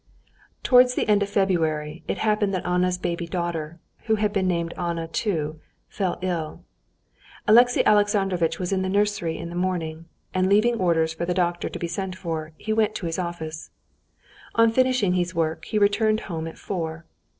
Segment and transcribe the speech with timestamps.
[0.63, 4.73] Towards the end of February it happened that Anna's baby daughter, who had been named
[4.75, 6.63] Anna too, fell ill.
[7.47, 11.69] Alexey Alexandrovitch was in the nursery in the morning, and leaving orders for the doctor
[11.69, 13.69] to be sent for, he went to his office.
[14.55, 17.05] On finishing his work, he returned home at four.